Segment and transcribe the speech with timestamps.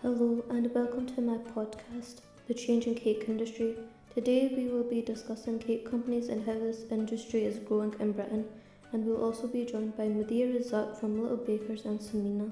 [0.00, 3.76] Hello and welcome to my podcast, The Changing Cake Industry.
[4.14, 8.44] Today we will be discussing cake companies and how this industry is growing in Britain,
[8.92, 12.48] and we'll also be joined by Madihah Razaq from Little Bakers and Sumina.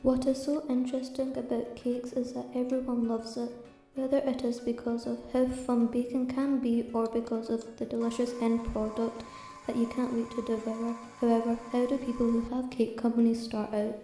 [0.00, 3.50] What is so interesting about cakes is that everyone loves it,
[3.96, 8.32] whether it is because of how fun baking can be or because of the delicious
[8.40, 9.24] end product
[9.66, 10.96] that you can't wait to devour.
[11.20, 13.96] However, how do people who have cake companies start out?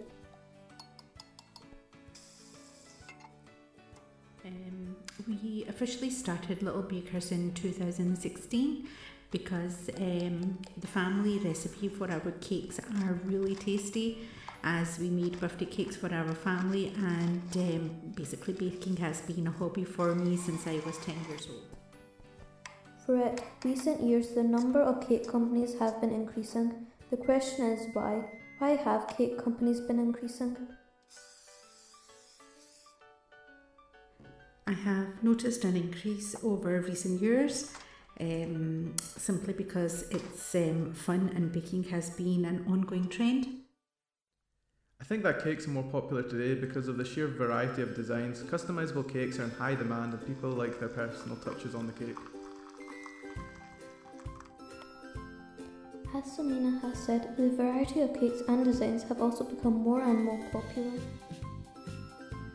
[4.45, 4.95] Um,
[5.27, 8.87] we officially started Little Bakers in 2016
[9.29, 14.27] because um, the family recipe for our cakes are really tasty
[14.63, 19.51] as we made birthday cakes for our family and um, basically baking has been a
[19.51, 21.65] hobby for me since I was 10 years old.
[23.05, 26.87] For recent years, the number of cake companies have been increasing.
[27.09, 28.25] The question is why?
[28.59, 30.55] Why have cake companies been increasing?
[34.67, 37.73] I have noticed an increase over recent years
[38.19, 43.47] um, simply because it's um, fun and baking has been an ongoing trend.
[44.99, 48.43] I think that cakes are more popular today because of the sheer variety of designs.
[48.43, 52.17] Customizable cakes are in high demand and people like their personal touches on the cake.
[56.13, 60.23] As Sumina has said, the variety of cakes and designs have also become more and
[60.23, 60.91] more popular.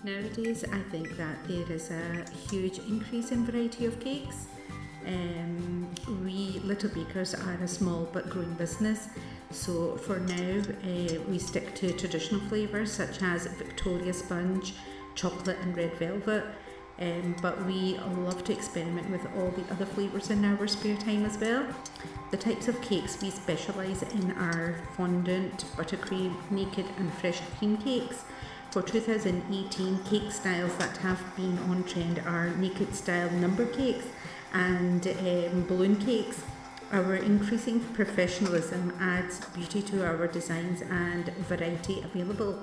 [0.07, 4.47] Nowadays, I think that there is a huge increase in variety of cakes.
[5.05, 5.93] Um,
[6.25, 9.09] we Little Bakers are a small but growing business,
[9.51, 14.75] so for now uh, we stick to traditional flavours such as Victoria sponge,
[15.17, 16.45] chocolate, and red velvet.
[17.01, 21.25] Um, but we love to experiment with all the other flavours in our spare time
[21.25, 21.67] as well.
[22.31, 28.25] The types of cakes we specialise in are fondant, buttercream, naked, and fresh cream cakes.
[28.71, 34.07] For 2018, cake styles that have been on trend are naked style number cakes
[34.53, 36.43] and um, balloon cakes.
[36.93, 42.63] Our increasing professionalism adds beauty to our designs and variety available.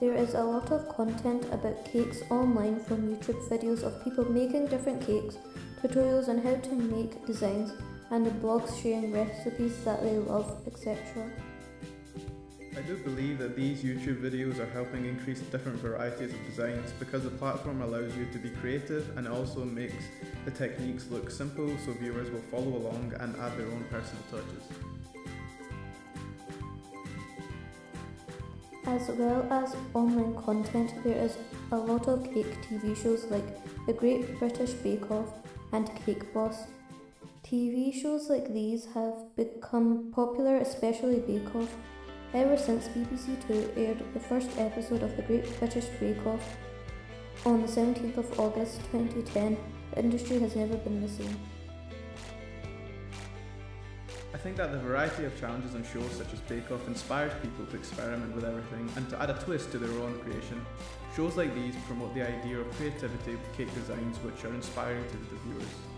[0.00, 4.66] There is a lot of content about cakes online from YouTube videos of people making
[4.66, 5.38] different cakes,
[5.82, 7.72] tutorials on how to make designs,
[8.10, 10.98] and blogs sharing recipes that they love, etc.
[12.86, 17.24] I do believe that these YouTube videos are helping increase different varieties of designs because
[17.24, 20.04] the platform allows you to be creative and also makes
[20.44, 24.62] the techniques look simple so viewers will follow along and add their own personal touches.
[28.86, 31.36] As well as online content, there is
[31.72, 33.58] a lot of cake TV shows like
[33.88, 35.30] The Great British Bake Off
[35.72, 36.68] and Cake Boss.
[37.42, 41.74] TV shows like these have become popular, especially Bake Off,
[42.34, 46.56] ever since BBC Two aired the first episode of The Great British Bake Off
[47.44, 49.56] on the 17th of August 2010.
[49.92, 51.38] The industry has never been the same.
[54.34, 57.64] I think that the variety of challenges on shows such as Bake Off inspires people
[57.66, 60.64] to experiment with everything and to add a twist to their own creation.
[61.14, 65.16] Shows like these promote the idea of creativity with cake designs which are inspiring to
[65.16, 65.95] the viewers.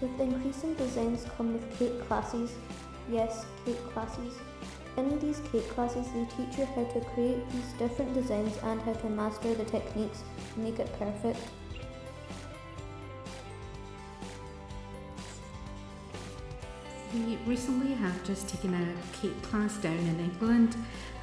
[0.00, 2.52] With increasing designs come with cake classes.
[3.10, 4.34] Yes, cake classes.
[4.96, 8.92] In these cake classes, they teach you how to create these different designs and how
[8.92, 10.22] to master the techniques
[10.54, 11.40] to make it perfect.
[17.14, 20.76] We recently have just taken a cake class down in England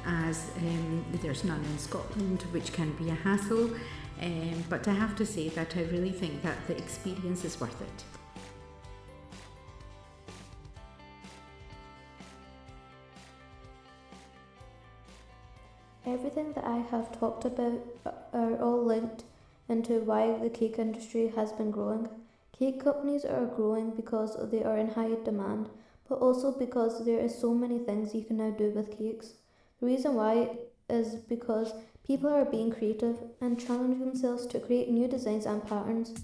[0.04, 3.70] as um, there's none in Scotland, which can be a hassle.
[4.20, 7.80] Um, but I have to say that I really think that the experience is worth
[7.80, 8.15] it.
[16.06, 19.24] Everything that I have talked about uh, are all linked
[19.68, 22.08] into why the cake industry has been growing.
[22.56, 25.68] Cake companies are growing because they are in high demand,
[26.08, 29.34] but also because there is so many things you can now do with cakes.
[29.80, 30.50] The reason why
[30.88, 31.72] is because
[32.06, 36.14] people are being creative and challenging themselves to create new designs and patterns.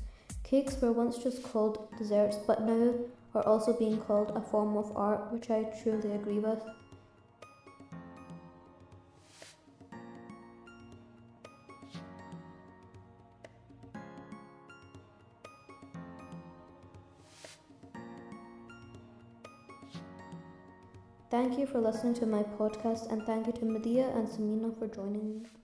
[0.45, 2.95] Cakes were once just called desserts, but now
[3.35, 6.63] are also being called a form of art, which I truly agree with.
[21.33, 24.87] Thank you for listening to my podcast and thank you to Madihah and Sumina for
[24.87, 25.62] joining me.